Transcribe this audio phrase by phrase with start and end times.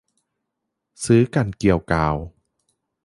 [1.03, 2.15] ชื้อกันเกรียวกราว